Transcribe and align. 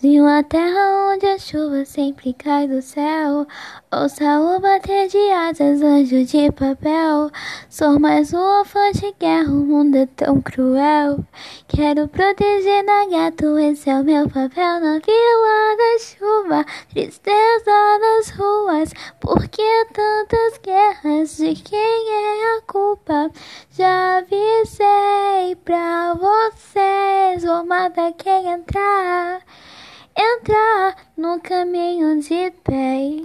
De 0.00 0.20
uma 0.20 0.44
terra 0.44 1.10
onde 1.12 1.26
a 1.26 1.36
chuva 1.40 1.84
sempre 1.84 2.32
cai 2.32 2.68
do 2.68 2.80
céu, 2.80 3.44
ouça 3.92 4.40
o 4.40 4.60
bater 4.60 5.08
de 5.08 5.18
asas, 5.32 5.82
anjo 5.82 6.24
de 6.24 6.52
papel. 6.52 7.32
Sou 7.68 7.98
mais 7.98 8.32
um 8.32 8.62
de 8.94 9.12
guerra, 9.18 9.50
o 9.50 9.66
mundo 9.66 9.96
é 9.96 10.06
tão 10.06 10.40
cruel. 10.40 11.18
Quero 11.66 12.06
proteger 12.06 12.84
na 12.84 13.06
gato, 13.06 13.58
esse 13.58 13.90
é 13.90 13.96
o 13.96 14.04
meu 14.04 14.28
papel 14.28 14.78
na 14.78 15.00
vila 15.00 15.76
da 15.76 15.98
chuva. 15.98 16.64
Tristeza 16.90 17.98
nas 18.00 18.30
ruas, 18.30 18.92
por 19.18 19.48
que 19.48 19.84
tantas 19.92 20.60
guerras? 20.62 21.38
De 21.38 21.56
quem 21.56 22.08
é 22.08 22.56
a 22.56 22.62
culpa? 22.68 23.32
Já 23.72 24.18
avisei 24.18 25.56
pra 25.64 26.14
vocês, 26.14 27.42
o 27.42 27.64
mata 27.64 28.12
quem 28.16 28.46
entrar 28.46 29.42
no 31.16 31.40
caminho 31.40 32.16
de 32.20 32.52
pé. 32.62 33.16